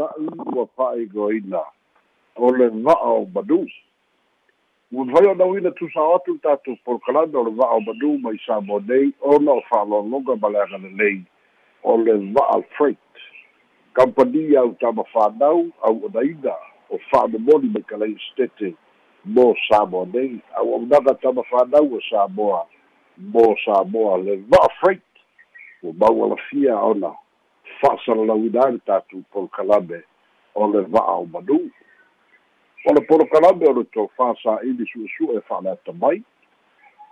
[0.00, 1.60] sa'i ua fa'aigoaina
[2.36, 3.66] o le va'a o manu
[4.92, 8.40] ua fai o nauina tusao atu le tatou polokalame o le va'a o manu mai
[8.46, 11.20] sa mo nei ona o fa'aloaloga ma le agalelei
[11.84, 13.12] o le va'a freight.
[13.92, 16.56] Kampani au tama fanau au onaina
[16.88, 18.72] o fa'amomoli mai kalai stete
[19.24, 22.64] mo samoa nei auaunaga tama fanau o samoa
[23.18, 25.04] mo samoa le va'a freight.
[25.82, 27.12] Ua maualafia ona
[27.80, 30.02] fa'asalalauina ai le tatou polokalame
[30.54, 31.60] o le va'a o manu
[32.86, 36.22] o le polokalame o le tofā sa'ili su'esu'e e fa'aleata mai.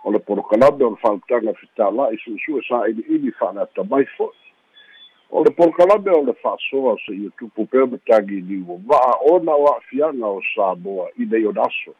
[0.03, 4.49] O le polokalame o le fa'autaga fitala'i su'esu'e sa'ili'ili fa'aleata mai fo'i
[5.31, 9.67] o le polokalame o le fa'asoa se'ia tupu pea ma tagiliu o va'a ona o
[9.73, 11.93] a'afiaga o samoa i nei ona aso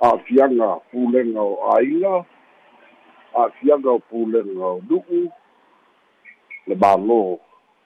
[0.00, 2.24] a'afiaga pulega o āiga
[3.34, 5.30] a'afiaga o pulega o nu'u.
[6.66, 7.38] Le mālō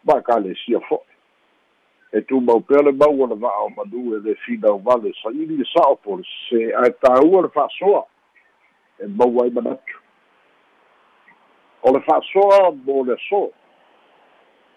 [0.09, 1.19] ma'akalesia fo'i.
[2.13, 5.61] E tumau pea le mau o le va'a o manu e le finau vale sa'ili
[5.61, 8.07] e sa'o po le se ae tāua le fa'asoa
[9.05, 10.01] e mau ai manatu.
[11.83, 13.53] O le fa'asoa mo le aso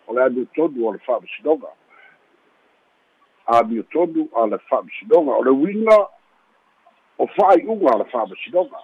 [0.07, 1.71] o le aniotonu o le fa'amasinoga.
[3.47, 5.99] Aniotonu a le fa'amasinoga o le uiga
[7.17, 8.83] o fa'ai'uga a le fa'amasinoga.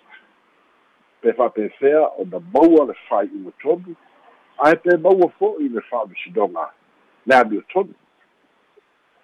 [1.20, 3.96] Pe fa'apefea ona maua le fa'ai'uga tonu
[4.58, 6.70] ae pe maua fo'i le fa'amasinoga
[7.26, 7.94] le aniotonu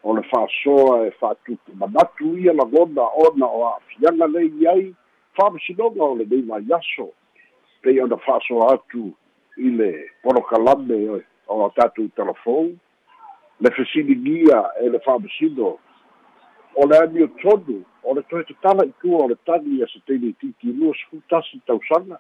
[0.03, 4.95] o le fa'asoa e fa'atupu manatu ia lagona ona o a'afiaga lei ai
[5.37, 7.09] fa'amasinoga o lenei aso
[7.81, 9.13] pei ona fa'asoa atu
[9.57, 12.75] i le polokalame o tatou telefou
[13.59, 15.77] le fesiligia e le fa'amasino
[16.75, 17.23] o le ani
[18.03, 22.19] o le toe tatala itua o le tani ia seteni i titi lua sefutasi tausaga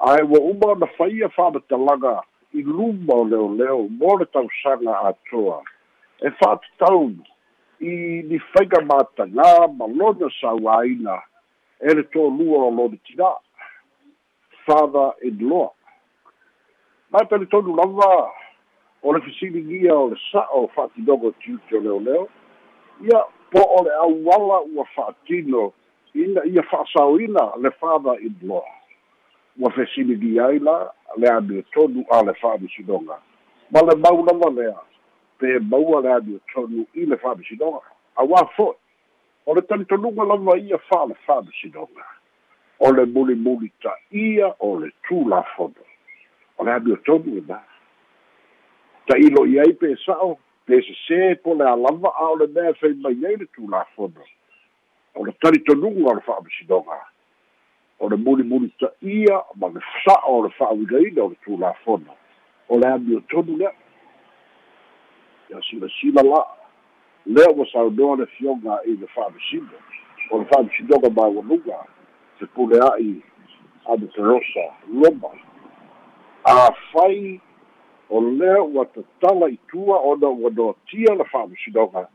[0.00, 5.62] ae ua uma ona faia fa'amatalaga i luma o leoleo mo le tausaga atoa
[6.20, 7.24] e fa'atataunu
[7.80, 11.18] i ni faiga matagā ma lona sauāina
[11.80, 13.28] e le tolua o lona tinā
[14.64, 15.68] father in law.
[17.10, 18.32] Mai pele lava
[19.02, 22.28] o le fesiligia o le sa'o fa'atinogo tiuti o leoleo
[23.04, 25.72] ia po o le auala ua fa'atino
[26.14, 28.79] ina ia fa'asaoina le father in law
[29.58, 33.18] ua fesiligia ai la le amio tonu a le fa'amisinoga
[33.70, 34.80] ma le mau lava lea
[35.38, 37.80] pe maua le amio tonu i le fa'amisinoga
[38.16, 38.76] auā fo'i
[39.46, 42.06] o le talitonuga lava ia fa'ale fa'amisinoga
[42.78, 45.84] o le mulimuli ta'ia o le tulafono
[46.56, 47.60] o le amio tonu e na
[49.10, 53.36] ai pe sa'o pe sesē po le alava a o le mea fei mai ai
[53.36, 54.24] le tulafono
[55.14, 57.00] o le talitonuga o le fa'amisinoga
[58.00, 62.16] o le mulimuli ta'ia ma le sa'o o le fa'auinaina o le tulafono.
[62.68, 63.72] O le amio tonu lea.
[65.50, 66.46] Ia silasila la'a
[67.26, 69.76] lea ua saunoa le fioga i le fa'amisino
[70.30, 71.84] o le fa'amisinoga maualuga
[72.38, 73.22] se pulea'i
[73.84, 75.28] ameterosa loma.
[76.44, 77.40] Afai
[78.10, 82.08] o lea ua tatala itua ona ua noatia le fa'amasinoga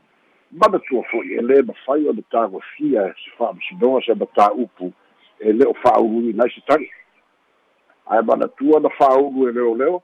[0.50, 4.92] manatua fo'i e lē mafai o le tagofia se fa'amasinoga se matā'upu
[5.40, 6.90] e lē o fa'auluina ai se tagi
[8.06, 10.02] ae manatua na fa'aulu e leoleo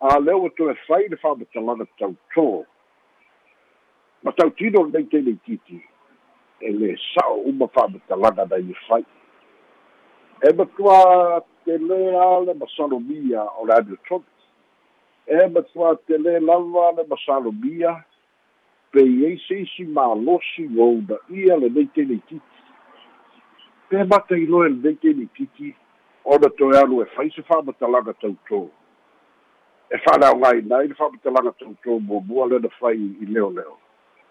[0.00, 2.64] a lea ua toe fai le fa'amatalaga tautō
[4.22, 5.80] ma tautino lenei titi
[6.60, 9.04] e lē sa'o uma fa'amatalaga nai e fai
[10.40, 14.24] e matua tele a le masalomia o le aniotonu
[15.26, 18.04] e matua tele lava le masalomia
[18.92, 22.59] pei ai seisi malosi ua una ia lenei teinei titi
[23.90, 25.74] pe mata iloe lenei teinei titi
[26.24, 28.60] ona toe alu e fai se fa'amatalaga tautō
[29.90, 33.74] e fa'aleaogāina ai le fa'amatalaga tautō muamua lena fai i leoleo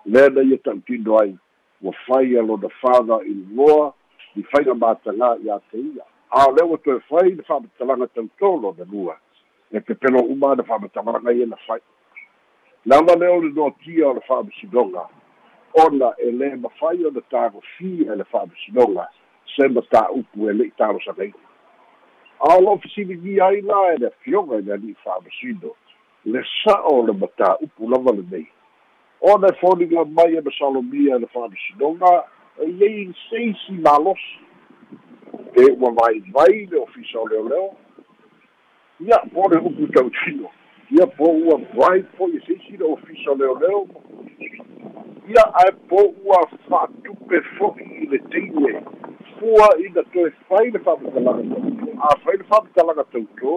[0.05, 1.35] lea na ia ta'utino ai
[1.81, 3.91] ua fai alona father in law
[4.35, 6.07] i faiga matagā iā te ia.
[6.31, 9.19] A o lea ua toe fai le fa'amatalaga tautō lona lua
[9.71, 11.81] e pepelo uma na fa'amatalaga ia na fai.
[12.85, 15.09] Lava lea o le noatia o le fa'amasinoga
[15.83, 19.09] ona e lē mafai ona tagofia e le fa'amasinoga
[19.55, 21.47] se matā'upu e le'i talosagaina
[22.39, 25.75] a o lo'o fesiligia ai la e le afioga i le ali'i fa'amasino
[26.23, 28.47] le sa'o le matā'upu lava lenei
[29.21, 32.23] ona e foliga mai e masalomia e le fa'amasinoga
[32.61, 34.39] e iai seisi malosi
[35.55, 37.75] e ua vaivai le ofisa o leoleo
[38.99, 40.49] ia po le upu tautino
[40.91, 43.87] ia po ua vai po i seisi le ofisa o leoleo
[45.27, 48.83] ia ae po ua fa'atupe fo'i i le teine
[49.39, 53.53] fua ina toe fai le fa'amatalaga tautō a fai le fa'amatalaga tautō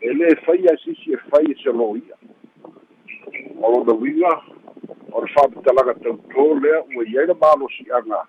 [0.00, 2.16] e lē fai a sisi e fai e se ia.
[3.62, 4.32] O lona uiga
[5.12, 8.22] o le fa'amatalaga tautō lea ua iai le malosi'aga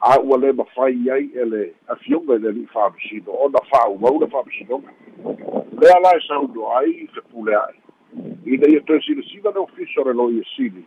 [0.00, 4.26] a ua lē mafai ai e le afioga i le ali'i fa'amasino ona fa'aumau le
[4.26, 4.90] fa'amasinoga
[5.80, 6.90] lea la e sauno ai.
[7.04, 7.84] I te pulea'i
[8.46, 10.84] ina ia toe silasila le ofisa o le lo ia sili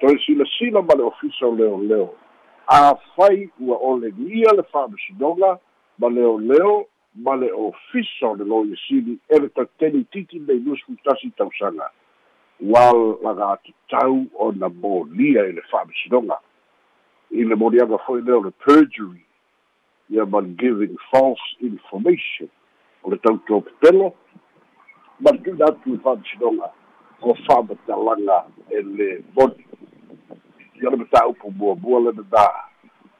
[0.00, 2.14] toe silasila ma le ofisa o leoleo
[2.70, 5.58] afai ua olegia le fa'amasinoga
[5.98, 10.58] ma leoleo ma le ofisa o le lo ia sili e le tateni titi nei
[10.58, 11.90] lusu tasi tausaga
[12.60, 16.38] ua lagatatau ona molia i le fa'amasinoga
[17.30, 19.24] i le moliaga fo'i lea o le perjury
[20.10, 22.48] ia ma giving false information
[23.02, 24.14] o le tautou pepelo
[25.18, 26.70] ma le tuina atu i fa'amasinoga
[27.20, 29.66] o fa'amatalaga e le moni
[30.82, 32.50] ia le mataupu muamua lena na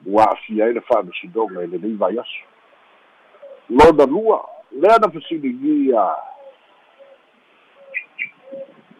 [0.06, 2.44] ua a'afia ai le fa'amasinoga i lenei vai aso
[3.70, 6.14] lona lua lea na fasiligia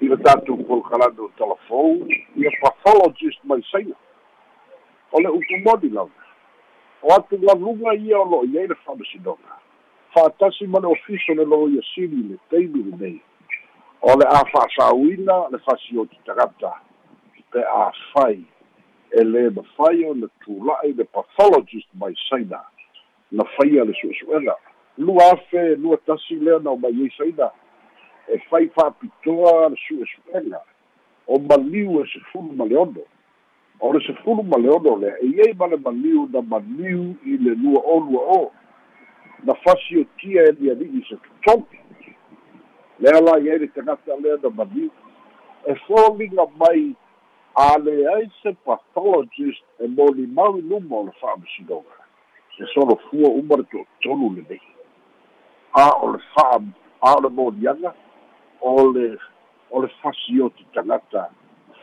[0.00, 3.94] i le tatou polokalame o talafou ia pathologist mai saina
[5.12, 6.10] o le ukumoni lava
[7.02, 9.56] o atu galuga ia o lo'o iai le fa'amasinoga
[10.14, 13.20] fa'atasi ma le ofiso le lo ia sili le taimi lenei
[14.02, 16.89] o le a fa'asauina le fasioti tagata
[17.50, 18.44] pe a fai.
[19.10, 22.62] E lē mafai o le tula'i le pathologist mai saina.
[23.32, 24.54] Na faia le su'esu'ega
[24.98, 27.50] lua afe lua tasi lea na o mai ai saina.
[28.28, 30.62] E fai fa'apitoa le su'esu'ega
[31.26, 33.04] o maliu e sefulu ma le ono.
[33.80, 37.36] O le sefulu ma le ono lea e iai ma le maliu na maliu i
[37.36, 38.52] le lua o lua o.
[39.42, 41.78] Na fasiotia e liali'i se totogi
[42.98, 44.90] lea la iai le tagata lea na maliu.
[45.66, 46.94] E foliga mai
[47.54, 51.96] a leai se pathologist e molimau i luma o le fa'amasinoga
[52.58, 54.60] e solofua uma le to'atolu lenei
[55.72, 56.60] a o le fa'a
[57.00, 57.94] a o le moliaga
[58.60, 59.18] o le
[59.70, 61.30] o le fasioti tagata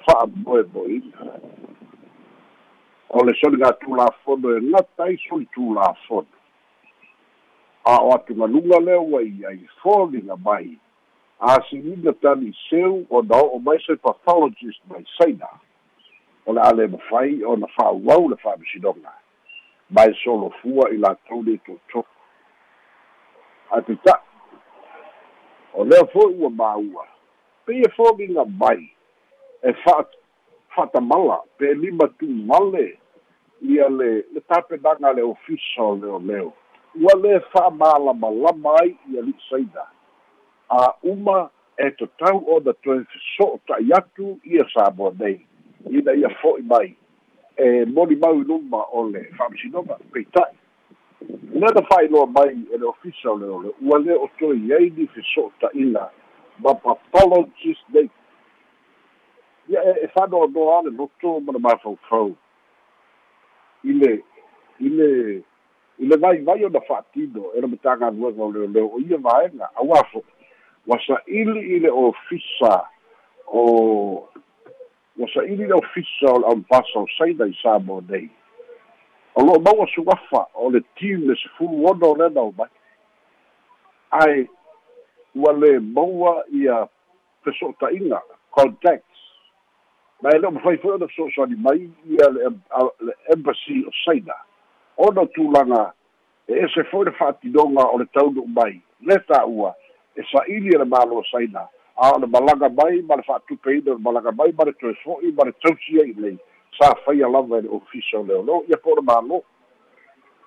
[0.05, 1.39] fa'amoemoina
[3.09, 5.47] o le soliga tulafono e gata ai soli
[7.83, 10.79] a o atu galuga lea ua iai foliga mai
[11.39, 15.47] asilina tali seu ona o'o mai se pathologist mai saina.
[16.45, 19.13] O le a le mafai ona fa'auau le fa'amasinoga
[19.89, 22.05] mae solofua i latou le to'atolu
[23.71, 24.23] ae pita'i
[25.73, 27.05] o lea fo'i ua māua.
[27.65, 28.89] Peia fogiga mai.
[29.63, 30.05] E fa'a
[30.75, 32.97] fa'atamala pe lima tumale
[33.61, 36.53] ia le le tapenaga le ofisa o leoleo
[36.97, 39.85] ua lē fa'amālamalama ai ia li'i saina.
[40.69, 45.39] A uma e tatau ona toe feso'o ta'i atu ia sa moa nei.
[45.89, 46.95] Ina ia fo'i mai.
[47.57, 50.57] E moli mau i luma o le fa'amasinoga peita'i
[51.53, 54.89] lea na fa'ailoa mai e le ofisa o le ole ua lē o toe ai
[54.89, 56.09] ni feso'o ta'ila
[56.59, 58.09] ma pathologist nei.
[59.69, 62.35] Ia e e fa'anoanoa ale loto ma le mafaufau
[63.83, 64.13] i le
[64.79, 65.09] i le
[65.97, 70.36] i le vaivai ona fa'atino e le matagaluega o leoleo o ia vaega auā fo'i
[70.87, 72.73] ua sa'ili i le ofisa
[73.47, 73.63] o
[75.17, 78.29] ua sa'ili i le ofisa o le aupasa o saina i sa mo nei
[79.37, 82.69] o lo'o maua sugafa o le tim le sefulu ona o lena o mai.
[84.11, 84.47] Ae
[85.35, 86.87] ua lē maua ia
[87.45, 89.21] feso'ota'iga contacts.
[90.21, 94.33] Ma e le'o mafai fo'i ona feso'osoani mai ia le embassy o saina
[94.97, 95.91] ona tulaga
[96.47, 98.81] e ese fo'i le fa'atinoga o le taunu'u mai.
[99.05, 99.75] Le tā'ua
[100.17, 101.67] e sa'ili e le mālo saina.
[101.95, 105.45] A o malaga mai ma le fa'atupeina o malaga mai ma le toe fo'i ma
[105.45, 106.37] le tausi ai lei.
[106.77, 109.41] Sa faia lava e le ofisa o leoleo ia po o le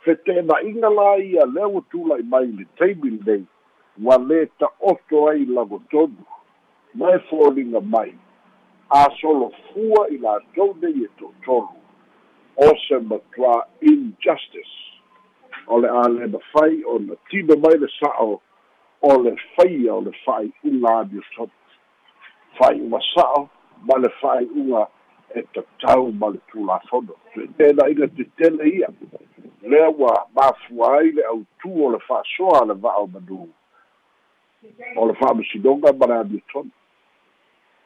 [0.05, 3.45] fetena'iga la ia lea ua tula'i mai le taimi lenei
[4.03, 6.25] ua lē ta'oto ai lagotonu
[6.95, 8.15] ma e foliga mai.
[8.89, 11.77] A solofua i latou nei e to'atolu
[12.57, 14.79] o se matuā injustice.
[15.67, 18.41] O le a le mafai ona tino mai le sa'o
[19.03, 21.51] o le faia o le fa'ai'uga amiotonu
[22.59, 23.49] fa'ai'uga sa'o
[23.87, 24.89] ma le fa'ai'uga
[25.35, 27.15] e tatau ma le tulafono
[27.57, 28.89] pena'iga tetele ia.
[29.63, 33.49] Lea ua mafua ai le autū o le fa'asoa a le va'o manū
[34.97, 36.71] o le fa'amasinoga ma le amiotonu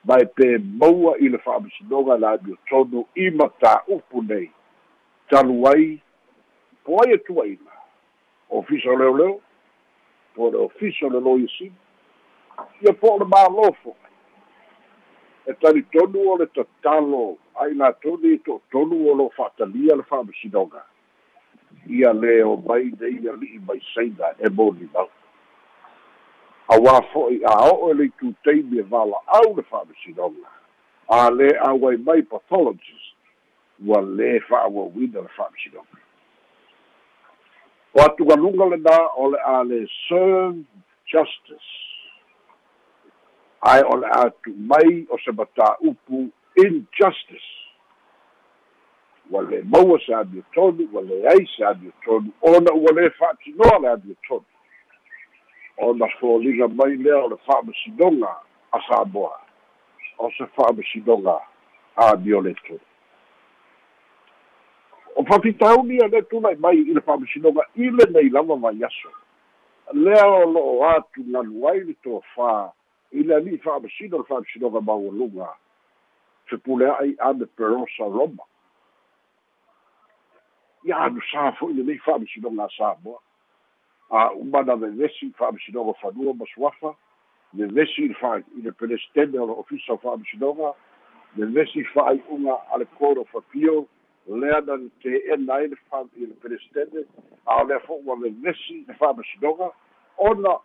[0.04, 4.50] ma e pe maua i le fa'amasinoga le amiotonu i matā'upu nei.
[5.28, 6.00] Talu ai
[6.84, 7.72] po ai tuaina
[8.50, 9.40] ofisa o leoleo
[10.34, 11.76] po le ofisa le lo iasini
[12.80, 13.94] ia po o le mālofo
[15.46, 20.84] e talitonu o le tatalo ai latonu i to'atonu o lo fa'atalia le fa'amasinoga
[21.86, 25.10] ia lē o mai nei ali'i mai saina e molimau
[26.74, 30.48] auā fo'i a o'o e le itutaimi e vala'au le fa'amasinoga
[31.08, 33.14] a lē auai mai pathologist
[33.86, 36.03] ua lē fa'auauina le fa'amisinoga
[37.94, 40.64] o atugaluga lenā o le a le serve
[41.06, 41.72] justice.
[43.72, 47.52] Ae o le atu mai o se matā'upu injustice
[49.30, 54.44] ua le maua se aniotonu ua leai se aniotonu ona ua lē fa'atinoa le aniotonu
[55.76, 58.36] ona foliga mai lea o le fa'amasinoga
[58.72, 59.40] a samoa
[60.18, 61.40] o se fa'amasinoga
[61.96, 62.93] anio le tonu
[65.24, 69.10] o fafitauni a le tulai mai i le fa'amasinoga i lenei lava mai aso.
[69.92, 72.70] Lea o lo'o atu galu ai le tofā
[73.12, 75.48] i le ali'i fa'amasino le fa'amasinoga maualuga
[76.50, 78.44] fepulea'i ane perosa roma.
[80.84, 83.18] Ia anu sa fo'i lelei fa'amasinoga samoa.
[84.10, 86.94] A umana vevesi fa'amasinoga fanua ma suafa.
[87.54, 90.74] Vevesi i le fa i le pelestene o le ofisa o fa'amasinoga
[91.36, 93.28] vevesi fa'ai'uga a le court of
[94.26, 97.04] lea na teena ai le fa i le pelestene
[97.46, 99.70] a o lea fo'u ua vevesi le fa'amasinoga
[100.16, 100.56] ona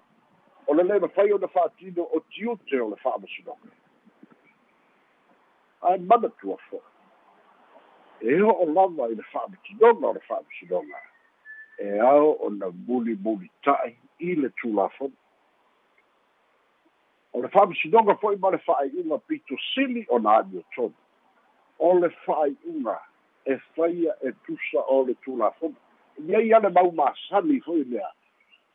[0.68, 3.70] o le lē mafai ona fa'atino o tiute o le fa'amasinoga
[5.82, 11.04] ae mana tua fo'i e o'o lava i le fa'amatinoga o le fa'amasinoga
[11.80, 15.16] e ao ona mulimuli ta'i i le tulafona
[17.34, 20.96] o le fa'amasinoga fo'i ma le fa'ai'uga pitosili ona ani o tonu
[21.80, 23.09] o le fa'ai'uga
[23.50, 25.76] e faia e tusa o le tulafona
[26.28, 28.12] iai ale mau masani fo'i lea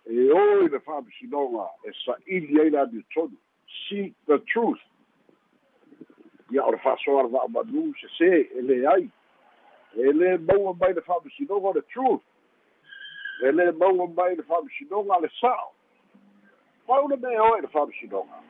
[0.07, 3.37] e oi le fa'amasinoga e sa'ili ai le ani o tonu.
[3.89, 4.81] Seek the truth.
[6.53, 9.09] Ia o le fa'asoa le va'amanu sesē e leai
[9.97, 12.25] e lē maua mai le fa'amasinoga o le truth.
[13.43, 15.73] E lē maua mai le fa'amasinoga a le sa'o.
[16.87, 18.43] Fauna mea oe le fa'amasinoga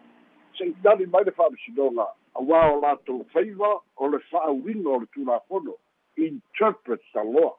[0.58, 5.74] se'inali mai le fa'amasinoga auā o latou faiva o le fa'auiga o le tulafono
[6.16, 7.54] interpret taloa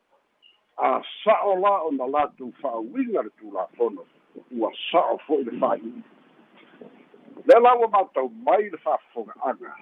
[0.78, 4.04] a sa'o la ona latou fa'auiga le tulafono
[4.52, 5.94] ua sa'o fo'i le fa'ai'i
[7.48, 9.76] le laua matau mai le fa'afoga'aga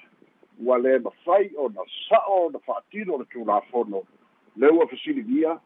[0.60, 4.04] ua lē mafai ona sa'o na fa'atino o le tulafono
[4.56, 5.60] le ua fesiligia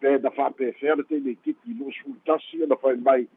[0.00, 3.28] pe na fa'apefea le teinei titi lu'u sulutasi ona fai mai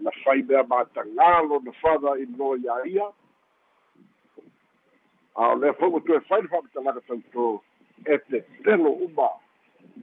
[0.00, 3.06] na fai mea matagalo na father in law ia ia.
[5.36, 7.60] A o lea fo'u toe fai le fa'amatalaga tautō
[8.04, 9.28] e te telo uma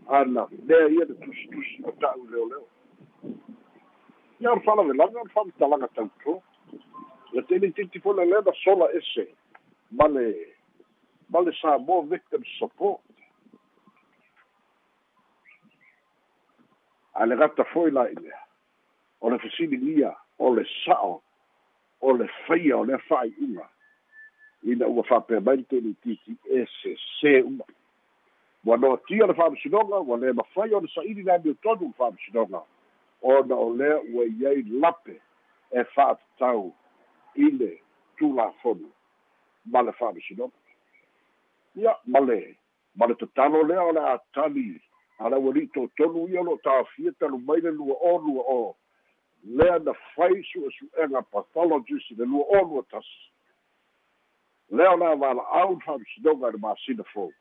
[0.07, 2.67] ana lea ia le tusitusi o ta'u leoleo
[4.39, 6.41] ia ona fa'alavelaga ona fa'amatalaga tautō
[7.33, 9.27] ia teinei titi fo le lea na sola ese
[9.91, 10.25] ma le
[11.29, 13.01] ma le Samoa victim support.
[17.13, 18.39] A le gata foi la ilea
[19.21, 21.21] o le fesiligia o le sa'o
[22.01, 23.67] o le faia o le fa'ai'uga
[24.63, 25.03] ina ua.
[25.03, 27.65] Fa'apea mai le tele titi e sesē uma
[28.65, 31.93] ua noatia le fa'amasinoga ua lē mafai o le sa'ili le ami o tonu le
[31.97, 32.61] fa'amasinoga
[33.21, 35.21] ona o lea ua iai lape
[35.71, 36.73] e fa'atatau
[37.35, 37.81] i le
[38.17, 38.89] tulafono
[39.65, 40.57] ma le fa'amasinoga
[41.75, 42.55] ia ma le
[42.95, 44.01] ma le tatalo lea o le
[45.19, 48.75] a le ua li'i totonu ia lo tāfia talu mai le lua o lua o.
[49.43, 53.31] Lea na fai su'esu'ega pathologist le lua o lua tasi
[54.71, 57.31] lea o le avala'au le fa'amasinoga i le masina fou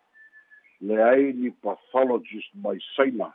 [0.80, 3.32] leai ni pathologist mai saina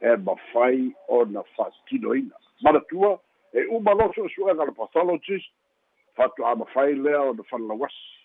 [0.00, 3.18] e mafai ona fa'atinoina manatua
[3.52, 5.50] e uma lo su'esu'ega le pathologist
[6.16, 8.18] fa'atu'a mafai lea ona falalauasi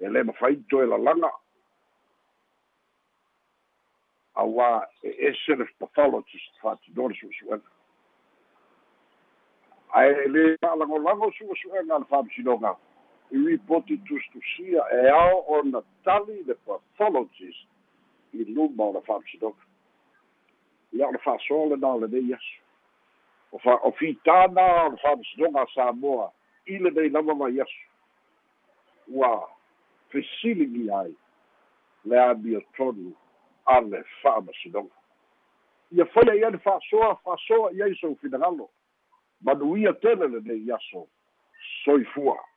[0.00, 1.30] e lē mafai toe lalaga
[4.34, 7.68] auā e ese le pathologist fa'atinoa le su'esu'ega
[10.02, 12.74] ae lē fa'alagolago su'esu'ega le fa'amasinoga
[13.30, 17.66] ripoti tustusia e ao ona tali le pathologist
[18.32, 19.62] i luma o le fa'amasinoga
[20.92, 22.58] ia o le fa'asoa lenā lenei aso
[23.52, 26.32] o fa o fitana o le fa'amasinoga a samoa
[26.66, 27.82] i lenei lava mai aso
[29.08, 29.48] ua
[30.10, 31.14] fesiligi ai
[32.04, 33.14] le amiotonu
[33.64, 34.94] a le fa'amasinoga
[35.90, 38.70] ia fai ai le fa'asoa fa'asoa i ai sou finagalo
[39.40, 41.06] manuia tele lenei aso
[41.84, 42.49] soifua